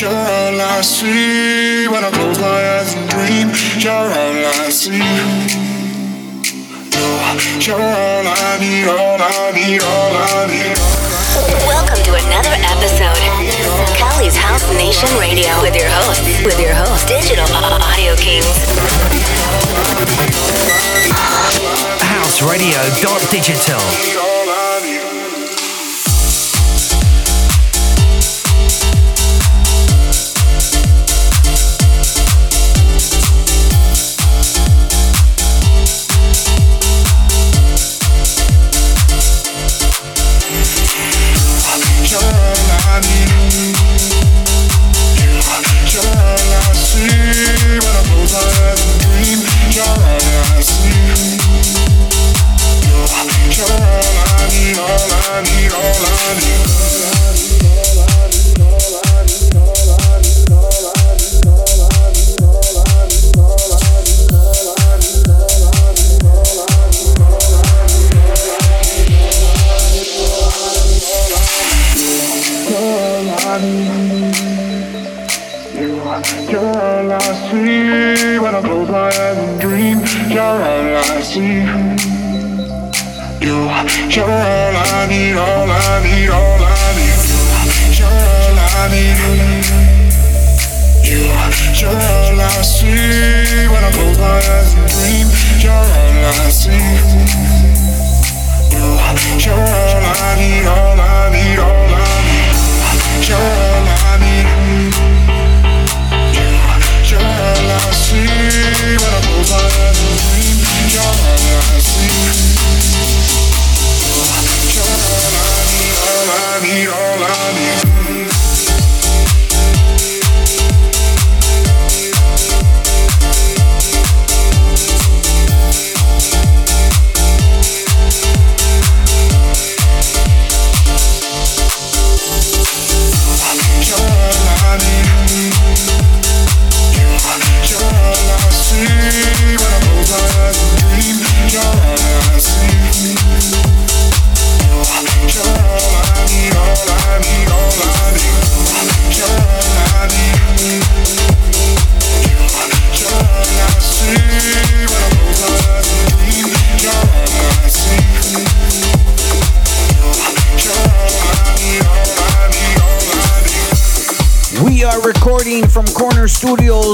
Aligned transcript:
You're 0.00 0.12
all 0.12 0.60
I 0.60 0.82
see 0.82 1.88
when 1.88 2.04
I 2.04 2.10
close 2.10 2.38
my 2.38 2.46
eyes 2.46 2.92
and 2.92 3.08
dream. 3.08 3.48
You're 3.80 3.90
all 3.90 4.36
I 4.44 4.68
see. 4.68 5.00
Welcome 11.64 12.02
to 12.04 12.12
another 12.20 12.56
episode, 12.60 13.16
House 14.36 14.68
Nation 14.74 15.08
Radio, 15.18 15.48
with 15.62 15.74
your 15.74 15.88
host, 15.88 16.20
with 16.44 16.60
your 16.60 16.74
host, 16.74 17.08
Digital 17.08 17.48
Audio 17.80 18.14
Kings. 18.16 18.44
House 22.04 22.42
Radio 22.42 22.80
Digital. 23.30 24.39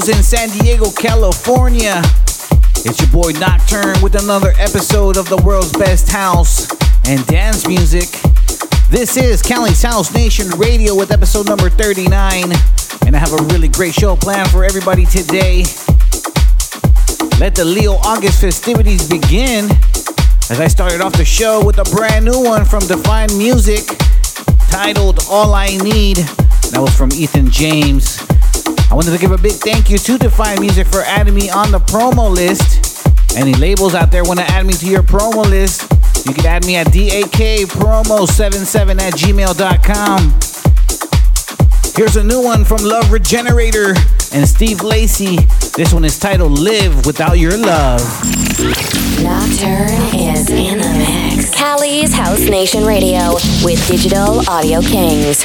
In 0.08 0.22
San 0.22 0.50
Diego, 0.50 0.90
California. 0.90 2.00
It's 2.84 3.00
your 3.00 3.10
boy 3.10 3.32
Nocturne 3.40 4.00
with 4.02 4.14
another 4.14 4.52
episode 4.58 5.16
of 5.16 5.28
the 5.28 5.36
world's 5.38 5.72
best 5.72 6.08
house 6.08 6.70
and 7.08 7.26
dance 7.26 7.66
music. 7.66 8.08
This 8.88 9.16
is 9.16 9.42
Cali's 9.42 9.82
House 9.82 10.14
Nation 10.14 10.48
Radio 10.58 10.94
with 10.94 11.10
episode 11.10 11.48
number 11.48 11.70
39, 11.70 12.52
and 13.06 13.16
I 13.16 13.18
have 13.18 13.32
a 13.32 13.42
really 13.52 13.68
great 13.68 13.94
show 13.94 14.14
planned 14.14 14.50
for 14.50 14.64
everybody 14.64 15.06
today. 15.06 15.64
Let 17.40 17.54
the 17.54 17.64
Leo 17.64 17.94
August 17.94 18.40
festivities 18.40 19.08
begin 19.08 19.70
as 20.50 20.60
I 20.60 20.68
started 20.68 21.00
off 21.00 21.14
the 21.14 21.24
show 21.24 21.64
with 21.64 21.78
a 21.78 21.96
brand 21.96 22.24
new 22.24 22.44
one 22.44 22.64
from 22.64 22.80
Define 22.86 23.36
Music 23.38 23.80
titled 24.68 25.20
All 25.28 25.54
I 25.54 25.76
Need. 25.78 26.18
That 26.70 26.80
was 26.80 26.94
from 26.96 27.10
Ethan 27.12 27.50
James. 27.50 28.25
I 28.90 28.94
wanted 28.94 29.10
to 29.10 29.18
give 29.18 29.32
a 29.32 29.38
big 29.38 29.52
thank 29.52 29.90
you 29.90 29.98
to 29.98 30.18
Define 30.18 30.60
Music 30.60 30.86
for 30.86 31.02
adding 31.02 31.34
me 31.34 31.50
on 31.50 31.72
the 31.72 31.80
promo 31.80 32.32
list. 32.32 33.06
Any 33.36 33.52
labels 33.54 33.94
out 33.94 34.10
there 34.10 34.24
want 34.24 34.38
to 34.38 34.46
add 34.46 34.64
me 34.64 34.72
to 34.74 34.86
your 34.86 35.02
promo 35.02 35.44
list, 35.44 35.82
you 36.26 36.32
can 36.32 36.46
add 36.46 36.64
me 36.64 36.76
at 36.76 36.86
dakpromo77 36.86 39.00
at 39.00 39.12
gmail.com. 39.14 40.40
Here's 41.96 42.16
a 42.16 42.22
new 42.22 42.42
one 42.42 42.64
from 42.64 42.78
Love 42.82 43.10
Regenerator 43.10 43.94
and 44.32 44.46
Steve 44.46 44.82
Lacy. 44.82 45.36
This 45.74 45.92
one 45.92 46.04
is 46.04 46.18
titled 46.18 46.58
Live 46.58 47.06
Without 47.06 47.38
Your 47.38 47.56
Love. 47.56 48.00
Nocturne 49.22 50.14
is 50.14 50.50
in 50.50 50.78
the 50.78 51.32
mix. 51.34 51.54
Cali's 51.54 52.12
House 52.12 52.40
Nation 52.40 52.84
Radio 52.84 53.34
with 53.64 53.84
Digital 53.88 54.48
Audio 54.48 54.80
Kings. 54.82 55.44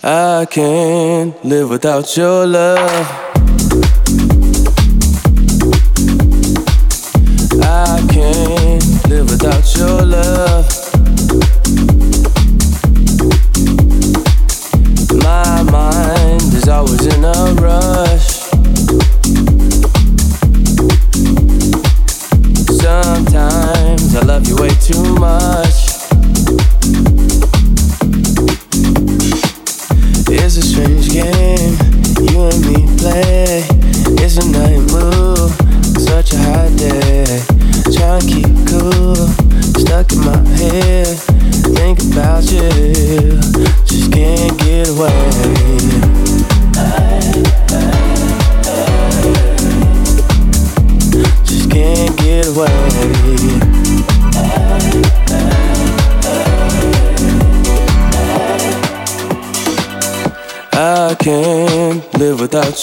I 0.00 0.46
can't 0.48 1.44
live 1.44 1.70
without 1.70 2.16
your 2.16 2.46
love. 2.46 2.78
I 7.60 8.06
can't 8.08 9.08
live 9.08 9.28
without 9.28 9.76
your 9.76 10.02
love. 10.02 10.77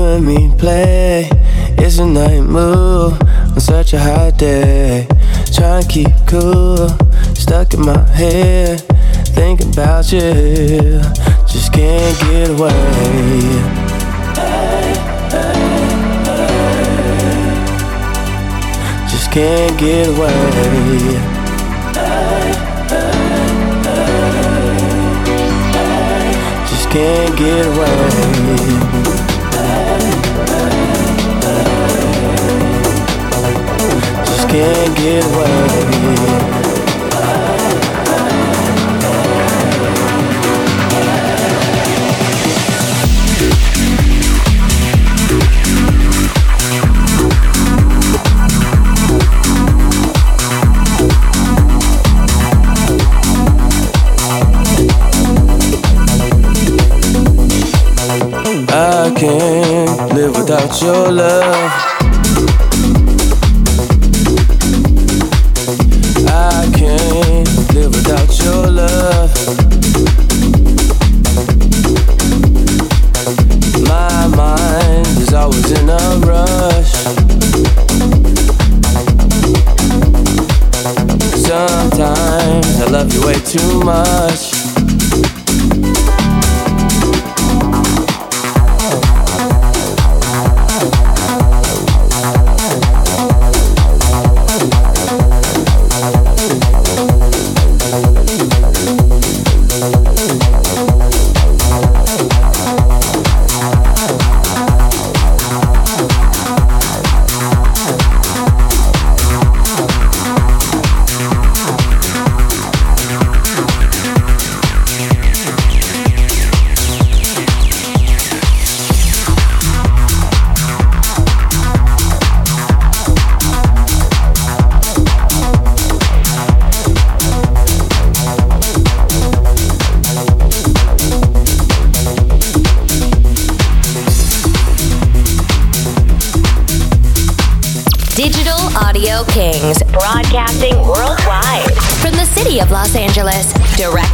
you 0.00 0.06
and 0.06 0.24
me 0.24 0.50
play. 0.56 1.28
It's 1.78 1.98
a 1.98 2.06
night 2.06 2.40
move 2.40 3.20
on 3.22 3.60
such 3.60 3.92
a 3.92 3.98
hot 3.98 4.38
day. 4.38 5.06
Trying 5.52 5.82
to 5.82 5.88
keep 5.88 6.12
cool, 6.26 6.88
stuck 7.34 7.74
in 7.74 7.80
my 7.80 7.98
head. 8.08 8.80
Thinking 9.34 9.72
about 9.72 10.10
you, 10.12 11.00
just 11.50 11.72
can't 11.72 12.18
get 12.20 12.50
away. 12.50 12.70
Just 19.10 19.30
can't 19.32 19.78
get 19.78 20.08
away. 20.08 20.30
Just 26.70 26.90
can't 26.90 27.36
get 27.36 27.66
away. 27.66 28.99
Can't 34.50 34.96
get 34.96 35.24
away. 35.24 36.10
I 58.72 59.12
can't 59.16 60.12
live 60.14 60.36
without 60.36 60.82
your 60.82 61.12
love. 61.12 61.89
Sometimes 81.50 82.80
I 82.80 82.86
love 82.90 83.12
you 83.12 83.26
way 83.26 83.34
too 83.40 83.80
much. 83.80 84.59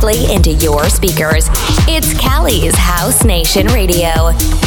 Directly 0.06 0.34
into 0.34 0.52
your 0.52 0.88
speakers. 0.88 1.48
It's 1.88 2.14
Cali's 2.18 2.76
House 2.76 3.24
Nation 3.24 3.66
Radio. 3.68 4.65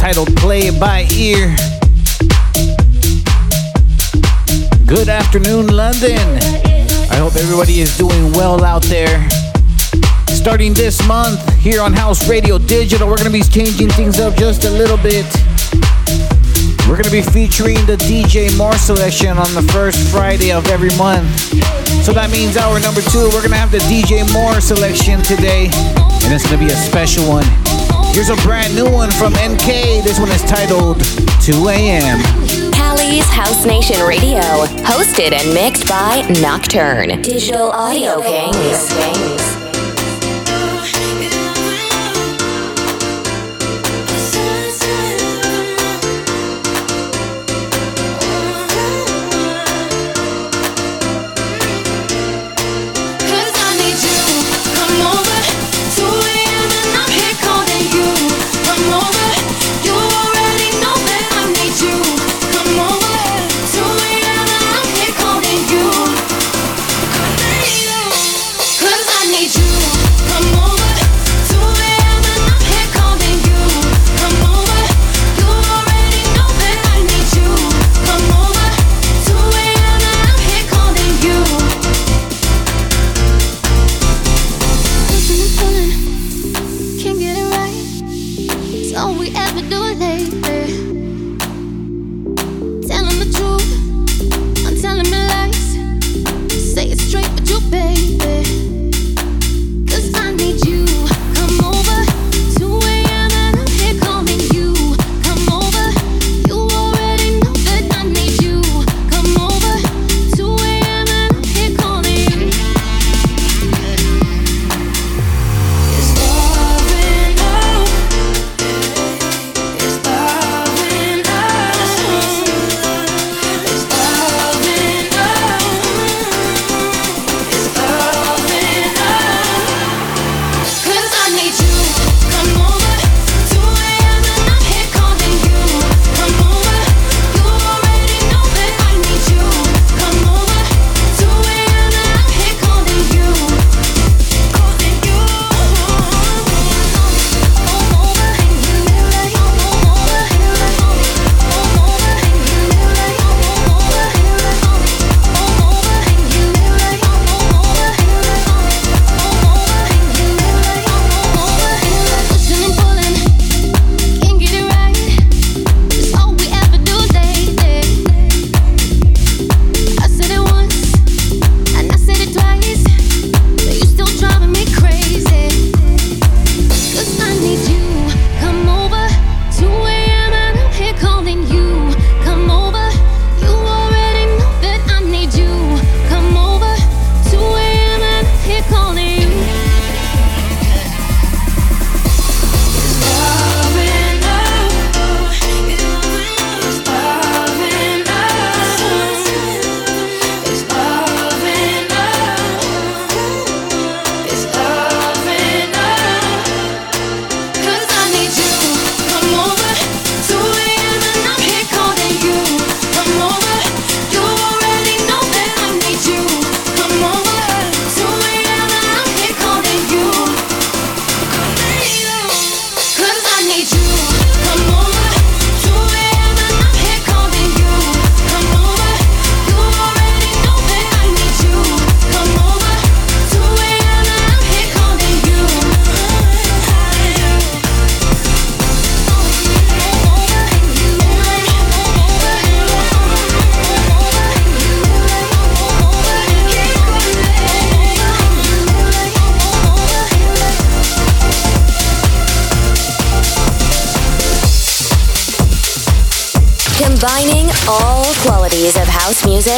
Titled 0.00 0.34
Play 0.36 0.70
By 0.70 1.06
Ear. 1.12 1.54
Good 4.86 5.08
afternoon, 5.08 5.68
London. 5.68 6.18
I 7.10 7.16
hope 7.16 7.36
everybody 7.36 7.80
is 7.80 7.96
doing 7.96 8.32
well 8.32 8.64
out 8.64 8.82
there. 8.84 9.28
Starting 10.28 10.72
this 10.72 11.06
month 11.06 11.40
here 11.58 11.80
on 11.80 11.92
House 11.92 12.28
Radio 12.28 12.58
Digital, 12.58 13.06
we're 13.06 13.18
going 13.18 13.30
to 13.30 13.38
be 13.38 13.42
changing 13.42 13.90
things 13.90 14.18
up 14.18 14.34
just 14.36 14.64
a 14.64 14.70
little 14.70 14.96
bit. 14.96 15.26
We're 16.90 16.96
going 16.96 17.04
to 17.04 17.22
be 17.22 17.22
featuring 17.22 17.86
the 17.86 17.94
DJ 17.94 18.50
More 18.58 18.74
selection 18.74 19.38
on 19.38 19.54
the 19.54 19.62
first 19.70 20.10
Friday 20.10 20.50
of 20.50 20.66
every 20.66 20.90
month. 20.98 21.30
So 22.02 22.12
that 22.12 22.30
means 22.32 22.56
hour 22.56 22.80
number 22.80 23.00
two, 23.14 23.30
we're 23.30 23.46
going 23.46 23.54
to 23.54 23.62
have 23.62 23.70
the 23.70 23.78
DJ 23.86 24.26
More 24.34 24.60
selection 24.60 25.22
today, 25.22 25.70
and 26.26 26.34
it's 26.34 26.42
going 26.50 26.58
to 26.58 26.66
be 26.66 26.66
a 26.66 26.74
special 26.74 27.30
one. 27.30 27.46
Here's 28.10 28.28
a 28.28 28.34
brand 28.42 28.74
new 28.74 28.90
one 28.90 29.12
from 29.12 29.34
MK. 29.38 30.02
This 30.02 30.18
one 30.18 30.34
is 30.34 30.42
titled 30.42 30.98
2 31.46 31.70
a.m. 31.70 32.18
Cali's 32.74 33.30
House 33.30 33.64
Nation 33.64 34.02
Radio, 34.02 34.42
hosted 34.82 35.30
and 35.30 35.54
mixed 35.54 35.86
by 35.86 36.26
Nocturne. 36.42 37.22
Digital 37.22 37.70
Audio 37.70 38.18
Kings. 38.18 39.29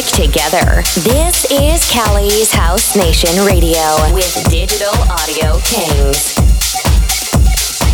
Music 0.03 0.33
together. 0.33 0.83
This 1.03 1.51
is 1.51 1.89
Cali's 1.91 2.53
House 2.53 2.97
Nation 2.97 3.45
Radio 3.45 3.83
with 4.13 4.33
Digital 4.51 4.95
Audio 5.11 5.59
Kings. 5.65 6.35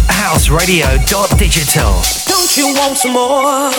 House 0.09 0.49
Radio 0.49 0.87
Digital. 1.37 2.01
Don't 2.27 2.57
you 2.57 2.75
want 2.75 2.97
some 2.97 3.13
more? 3.13 3.71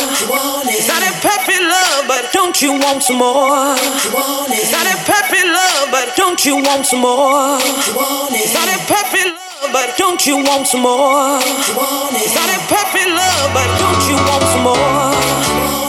It's 0.69 0.87
not 0.87 1.01
a 1.01 1.13
perfect 1.21 1.61
love, 1.61 2.05
but 2.07 2.31
don't 2.31 2.61
you 2.61 2.73
want 2.73 3.03
some 3.03 3.17
more? 3.17 3.75
It's 3.77 4.71
not 4.71 4.85
a 4.85 4.97
perfect 5.05 5.45
love, 5.45 5.91
but 5.91 6.15
don't 6.15 6.43
you 6.45 6.55
want 6.57 6.85
some 6.85 7.01
more? 7.01 7.57
It's 7.61 8.53
not 8.53 8.67
a 8.67 8.79
perfect 8.85 9.25
love, 9.25 9.71
but 9.71 9.97
don't 9.97 10.25
you 10.25 10.37
want 10.43 10.67
some 10.67 10.81
more? 10.81 11.39
It's 11.41 12.35
not 12.35 12.49
a 12.49 12.59
perfect 12.67 13.09
love, 13.09 13.53
but 13.53 13.69
don't 13.79 14.07
you 14.09 14.15
want 14.15 14.43
some 14.43 14.63
more? 14.63 15.88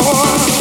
More? 0.00 0.51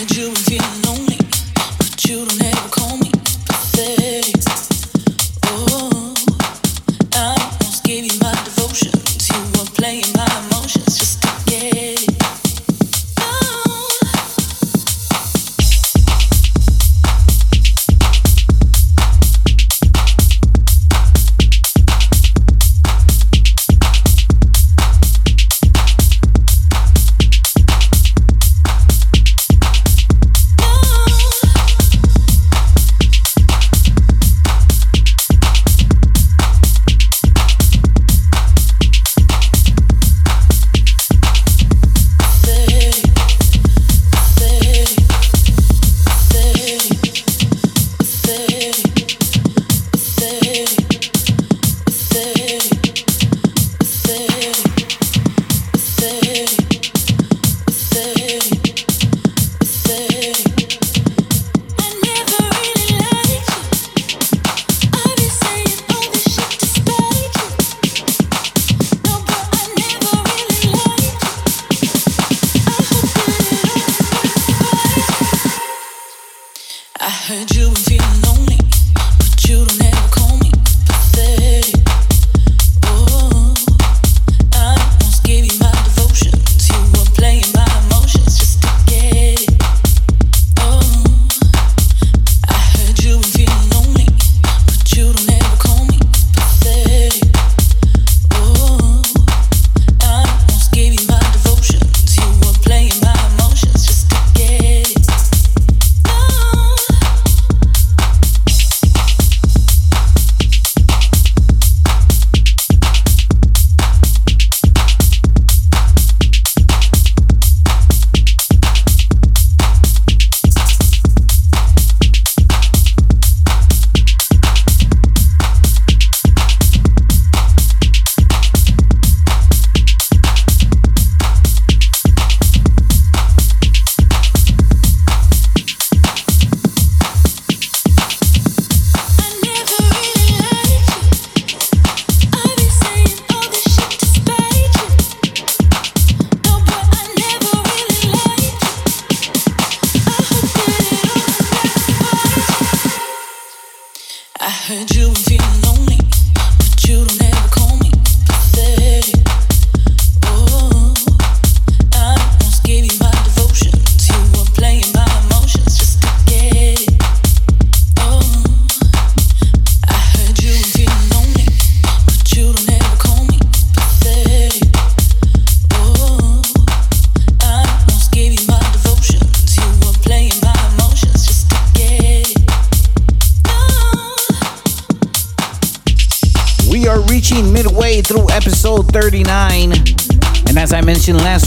need 0.00 0.16
you 0.16 0.39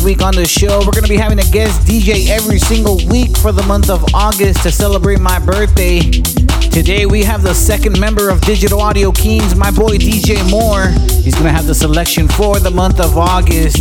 on 0.04 0.36
the 0.36 0.46
show. 0.46 0.80
We're 0.80 0.92
going 0.92 1.04
to 1.04 1.10
be 1.10 1.16
having 1.16 1.39
a 1.39 1.50
guest 1.50 1.88
DJ 1.88 2.28
every 2.28 2.60
single 2.60 2.98
week 3.08 3.38
for 3.38 3.54
the 3.54 3.63
month 3.63 3.89
of 3.89 4.04
August 4.13 4.62
to 4.63 4.72
celebrate 4.72 5.22
my 5.22 5.39
birthday. 5.39 6.02
Today 6.72 7.06
we 7.06 7.24
have 7.24 7.42
the 7.42 7.54
second 7.54 7.98
member 8.02 8.30
of 8.30 8.42
Digital 8.42 8.82
Audio 8.82 9.13
Kings, 9.13 9.56
my 9.56 9.72
boy 9.72 9.96
DJ 9.96 10.38
More. 10.52 10.89
He's 11.24 11.36
going 11.36 11.46
to 11.46 11.54
have 11.54 11.68
the 11.68 11.74
selection 11.74 12.28
for 12.28 12.60
the 12.60 12.70
month 12.70 13.00
of 13.00 13.18
August. 13.18 13.78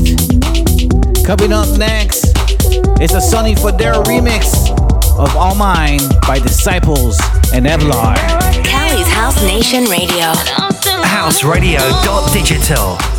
Coming 1.27 1.53
up 1.53 1.77
next, 1.77 2.27
it's 3.03 3.15
a 3.15 3.21
Sonny 3.21 3.57
Fodera 3.57 4.05
remix 4.05 4.71
of 5.19 5.35
All 5.37 5.57
Mine 5.57 6.01
by 6.25 6.39
Disciples 6.39 7.19
and 7.53 7.67
Eyelar. 7.67 8.15
Cali's 8.65 9.09
House 9.09 9.43
Nation 9.43 9.87
Radio. 9.87 10.33
House 11.03 11.43
Radio. 11.43 11.81
Digital. 12.33 13.12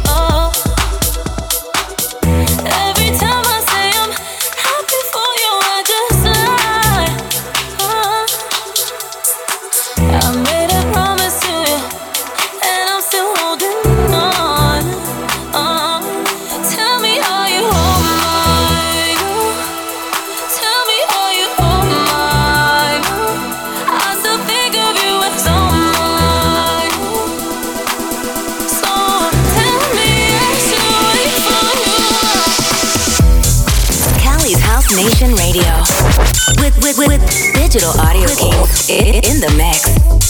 With, 36.58 36.76
with, 36.84 36.98
with, 36.98 37.54
Digital 37.54 37.92
Audio 38.00 38.28
Kings 38.36 38.90
in 38.90 39.40
the 39.40 39.54
mix. 39.58 40.23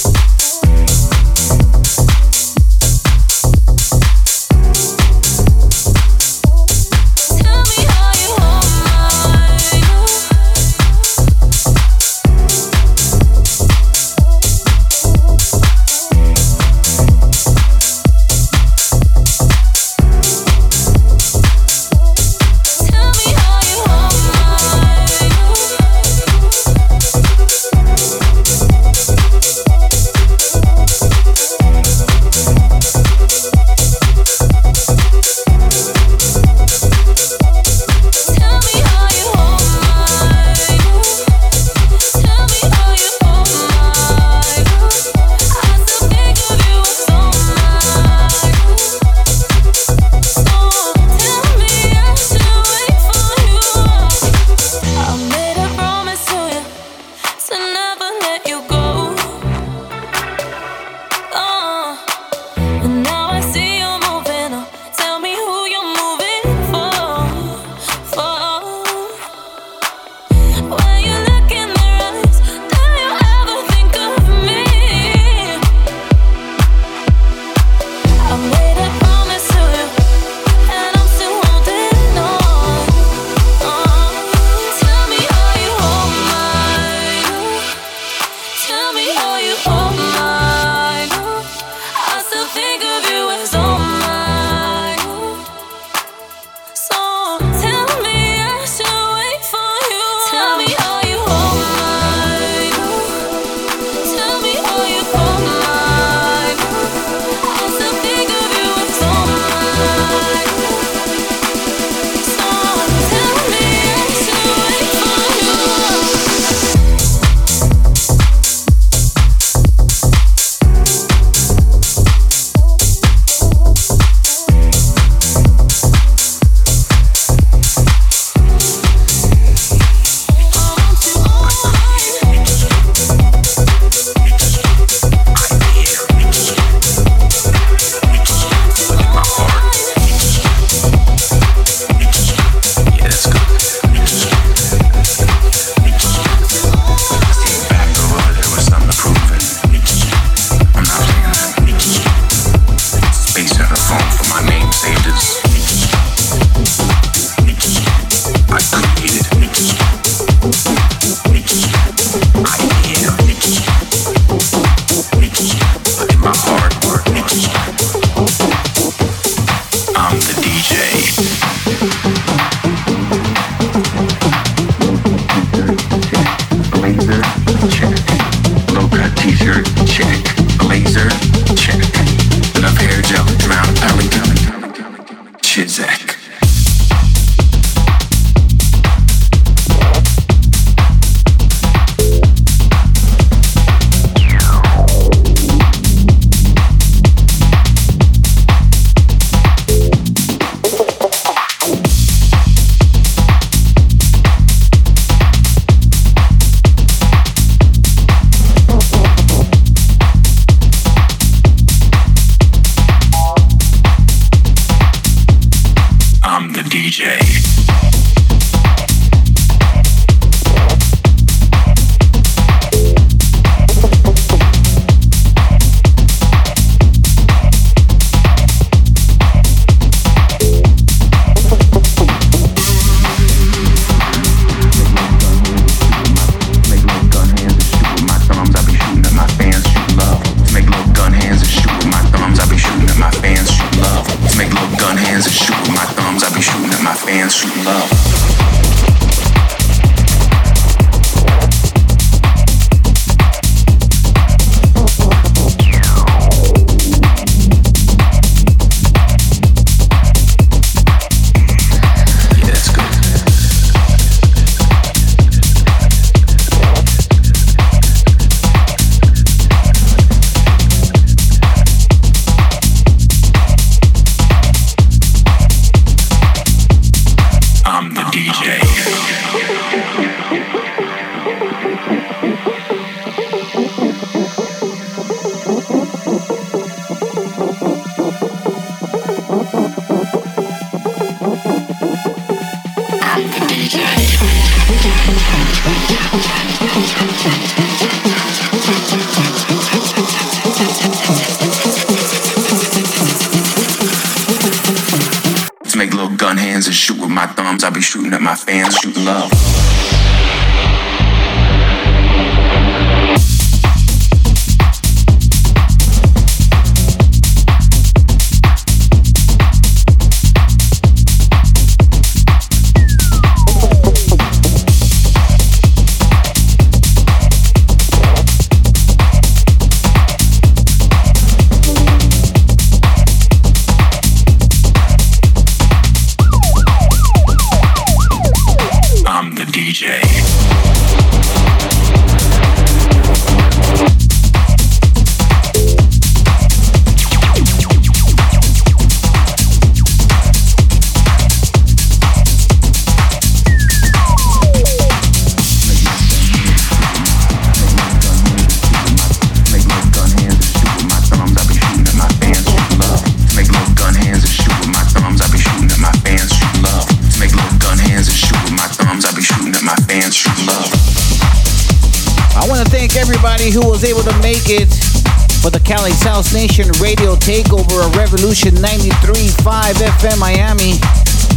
House 376.14 376.30
Nation 376.32 376.70
Radio 376.78 377.16
Takeover 377.18 377.82
of 377.82 377.98
Revolution 377.98 378.54
93.5 378.62 379.34
FM 379.82 380.20
Miami. 380.22 380.78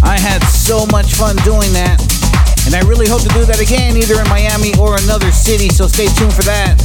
I 0.05 0.21
had 0.21 0.45
so 0.45 0.85
much 0.93 1.17
fun 1.17 1.33
doing 1.49 1.73
that. 1.73 1.97
And 2.69 2.77
I 2.77 2.85
really 2.85 3.09
hope 3.09 3.25
to 3.25 3.33
do 3.33 3.49
that 3.49 3.57
again, 3.57 3.97
either 3.97 4.21
in 4.21 4.29
Miami 4.29 4.77
or 4.77 5.01
another 5.01 5.33
city, 5.33 5.73
so 5.73 5.89
stay 5.89 6.13
tuned 6.21 6.37
for 6.37 6.45
that. 6.45 6.77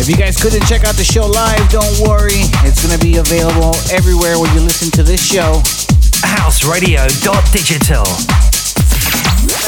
If 0.00 0.08
you 0.08 0.16
guys 0.16 0.40
couldn't 0.40 0.64
check 0.64 0.88
out 0.88 0.96
the 0.96 1.04
show 1.04 1.28
live, 1.28 1.68
don't 1.68 2.00
worry. 2.00 2.48
It's 2.64 2.80
going 2.80 2.96
to 2.96 3.02
be 3.04 3.20
available 3.20 3.76
everywhere 3.92 4.40
where 4.40 4.48
you 4.56 4.64
listen 4.64 4.88
to 4.96 5.04
this 5.04 5.20
show. 5.20 5.60
Houseradio.digital. 6.24 8.08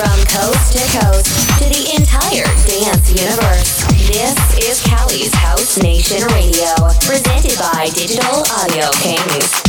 From 0.01 0.17
coast 0.33 0.73
to 0.81 0.85
coast 0.97 1.29
to 1.61 1.69
the 1.69 1.93
entire 1.93 2.49
dance 2.65 3.13
universe, 3.13 3.74
this 4.07 4.59
is 4.59 4.83
Cali's 4.83 5.33
House 5.35 5.79
Nation 5.79 6.27
Radio, 6.29 6.75
presented 7.07 7.59
by 7.59 7.89
Digital 7.95 8.43
Audio 8.53 8.91
Kings. 9.01 9.64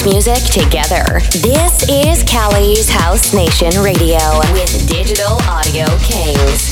House 0.00 0.12
music 0.14 0.64
together. 0.64 1.20
This 1.30 1.88
is 1.88 2.22
Cali's 2.24 2.88
House 2.88 3.34
Nation 3.34 3.70
Radio 3.82 4.18
with 4.52 4.88
Digital 4.88 5.36
Audio 5.42 5.86
Kings. 5.98 6.69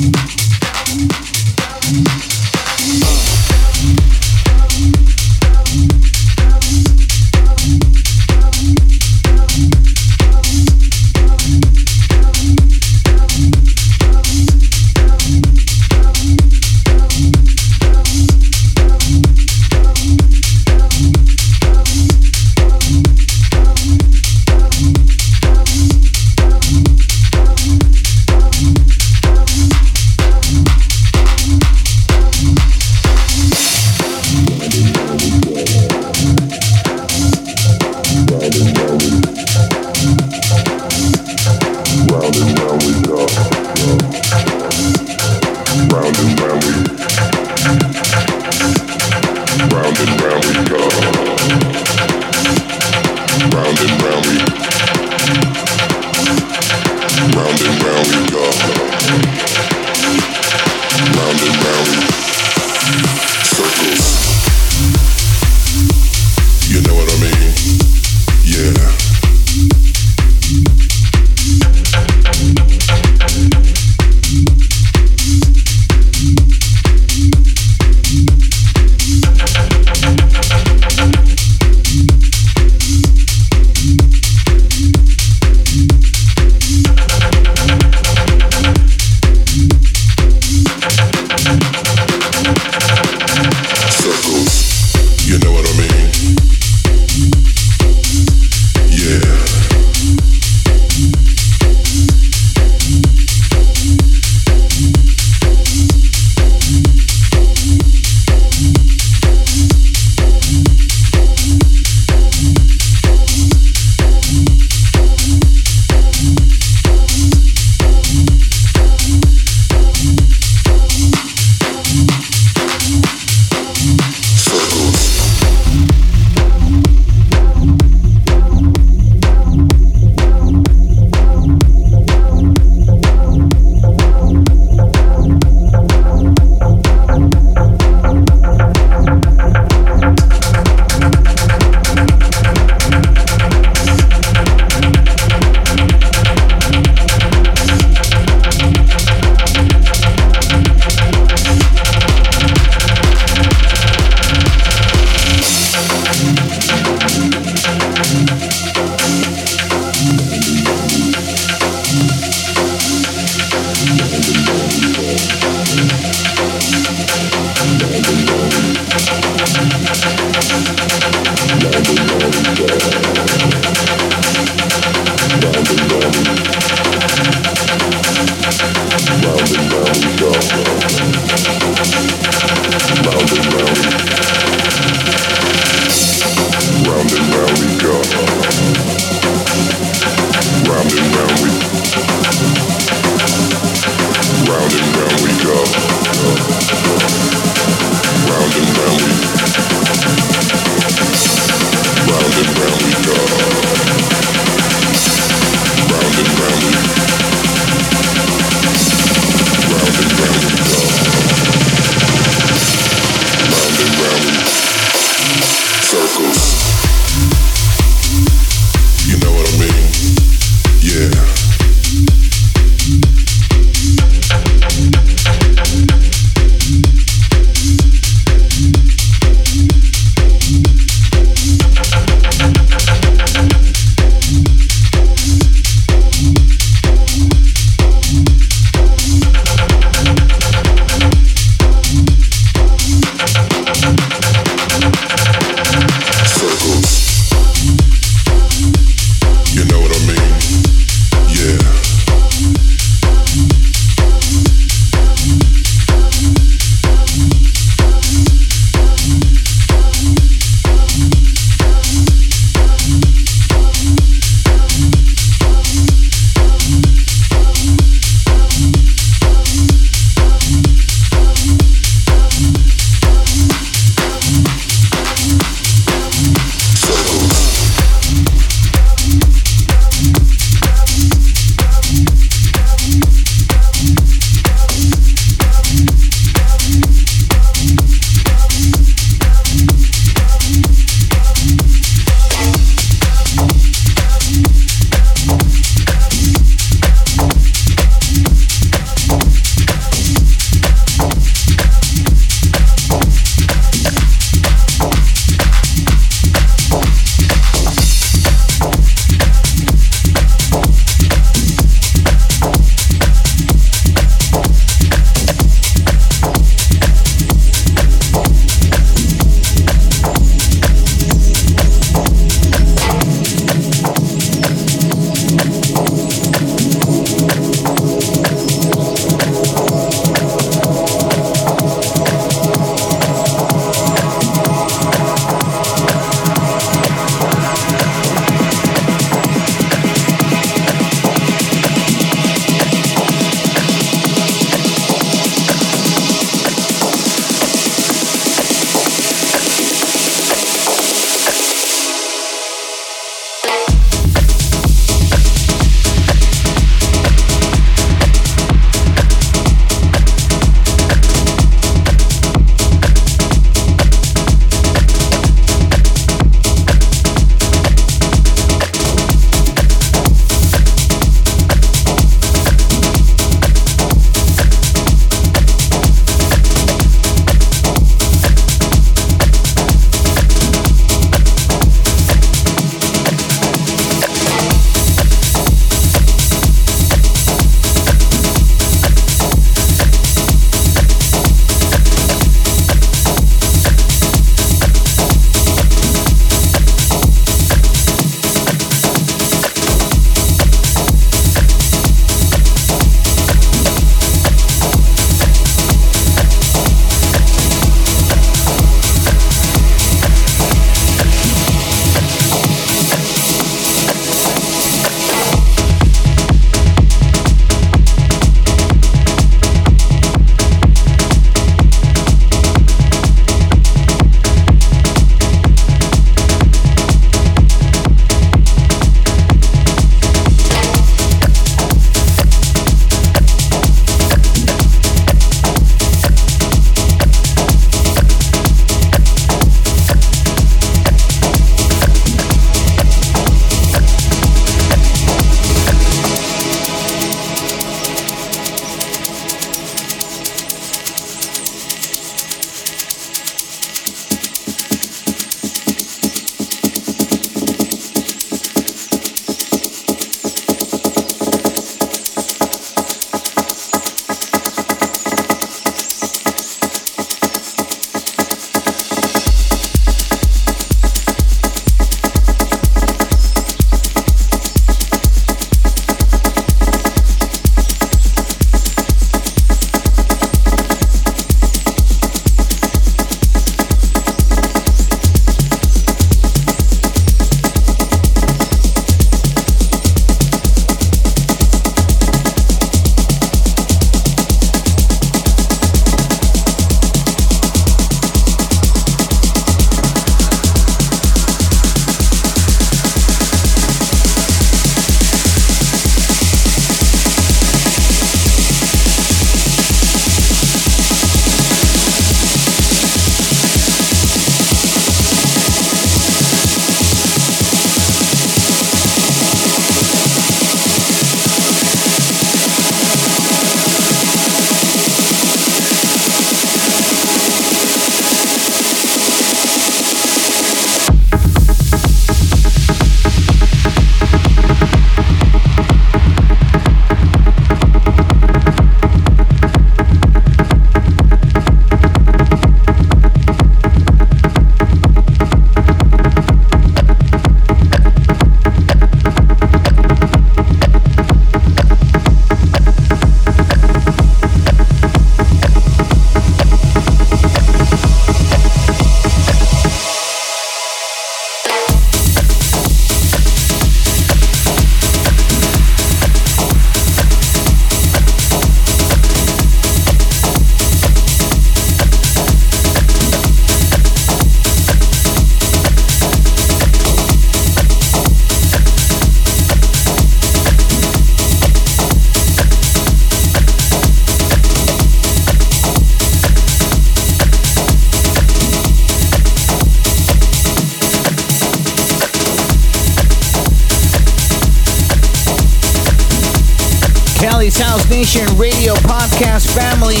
Nation 598.08 598.38
Radio 598.38 598.72
Podcast 598.88 599.52
family. 599.52 600.00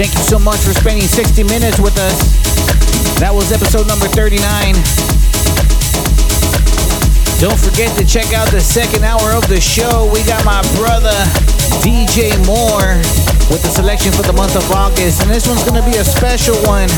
Thank 0.00 0.16
you 0.16 0.24
so 0.24 0.38
much 0.38 0.56
for 0.64 0.72
spending 0.72 1.04
60 1.04 1.44
minutes 1.52 1.76
with 1.76 1.92
us. 2.00 2.16
That 3.20 3.28
was 3.28 3.52
episode 3.52 3.84
number 3.84 4.08
39. 4.08 4.40
Don't 7.36 7.60
forget 7.60 7.92
to 8.00 8.08
check 8.08 8.32
out 8.32 8.48
the 8.48 8.64
second 8.64 9.04
hour 9.04 9.36
of 9.36 9.44
the 9.52 9.60
show. 9.60 10.08
We 10.08 10.24
got 10.24 10.48
my 10.48 10.64
brother 10.80 11.12
DJ 11.84 12.32
More 12.48 12.96
with 13.52 13.60
the 13.60 13.68
selection 13.68 14.16
for 14.16 14.24
the 14.24 14.32
month 14.32 14.56
of 14.56 14.64
August, 14.72 15.20
and 15.20 15.28
this 15.28 15.44
one's 15.44 15.60
gonna 15.60 15.84
be 15.84 16.00
a 16.00 16.04
special 16.08 16.56
one. 16.64 16.88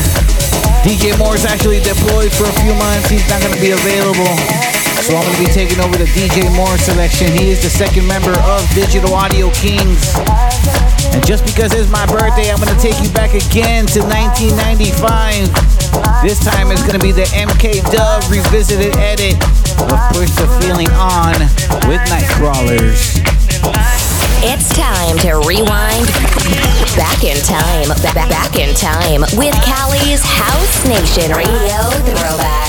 DJ 0.87 1.11
More 1.19 1.35
is 1.35 1.43
actually 1.43 1.83
deployed 1.83 2.31
for 2.31 2.47
a 2.47 2.55
few 2.63 2.71
months. 2.79 3.11
He's 3.11 3.27
not 3.27 3.43
gonna 3.43 3.59
be 3.59 3.75
available. 3.75 4.72
So 5.01 5.17
I'm 5.17 5.25
gonna 5.25 5.39
be 5.39 5.49
taking 5.51 5.79
over 5.81 5.97
the 5.97 6.05
DJ 6.13 6.45
More 6.55 6.77
selection. 6.77 7.27
He 7.33 7.49
is 7.49 7.61
the 7.61 7.69
second 7.69 8.07
member 8.07 8.31
of 8.45 8.61
Digital 8.75 9.13
Audio 9.13 9.49
Kings. 9.51 10.13
And 11.13 11.25
just 11.25 11.45
because 11.45 11.73
it's 11.73 11.89
my 11.89 12.05
birthday, 12.05 12.51
I'm 12.51 12.61
gonna 12.61 12.79
take 12.79 13.01
you 13.01 13.09
back 13.09 13.33
again 13.33 13.85
to 13.97 13.99
1995. 14.05 15.49
This 16.21 16.39
time 16.39 16.71
it's 16.71 16.85
gonna 16.85 17.01
be 17.01 17.11
the 17.11 17.25
MK 17.33 17.81
Dub 17.91 18.23
revisited 18.29 18.95
edit 18.97 19.33
of 19.81 19.97
Push 20.13 20.31
the 20.37 20.47
Feeling 20.61 20.89
On 20.93 21.35
with 21.89 22.01
Nightcrawlers. 22.07 23.19
It's 24.45 24.69
time 24.75 25.17
to 25.25 25.41
rewind 25.47 26.07
back 26.95 27.23
in 27.23 27.37
time, 27.41 27.89
back, 28.03 28.29
back 28.29 28.55
in 28.55 28.75
time 28.75 29.21
with 29.37 29.55
Cali's 29.63 30.21
House 30.21 30.85
Nation 30.85 31.31
Radio 31.35 31.89
Throwback. 32.05 32.62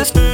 Just. 0.00 0.29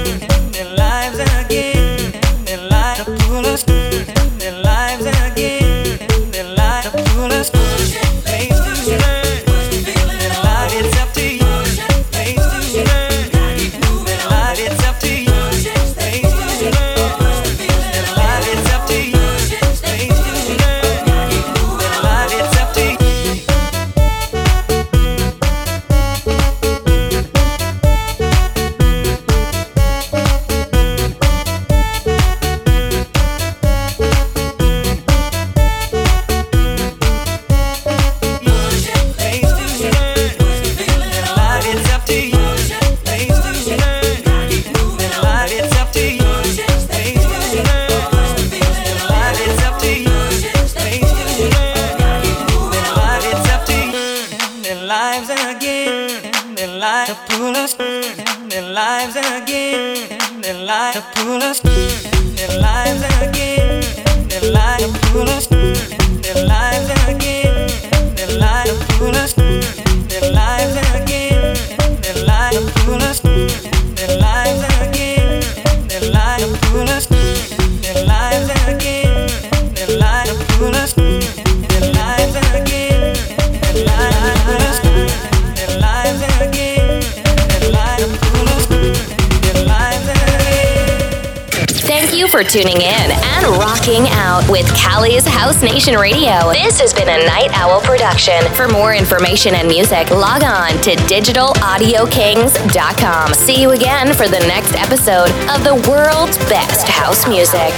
For 98.26 98.66
more 98.66 98.90
information 98.92 99.54
and 99.54 99.68
music, 99.68 100.10
log 100.10 100.42
on 100.42 100.80
to 100.80 100.96
digitalaudiokings.com. 101.06 103.34
See 103.34 103.62
you 103.62 103.70
again 103.70 104.12
for 104.14 104.26
the 104.26 104.40
next 104.48 104.74
episode 104.74 105.30
of 105.48 105.62
the 105.62 105.76
world's 105.88 106.36
best 106.50 106.88
house 106.88 107.24
music. 107.28 107.70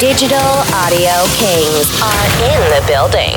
Digital 0.00 0.64
Audio 0.72 1.12
Kings 1.36 1.84
are 2.00 2.26
in 2.48 2.56
the 2.72 2.80
building. 2.88 3.36